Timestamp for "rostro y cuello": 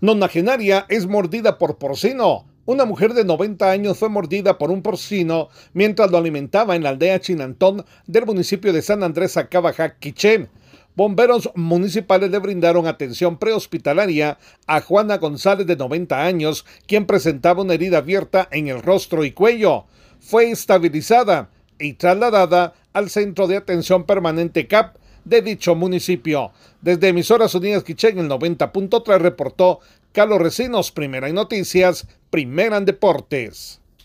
18.80-19.86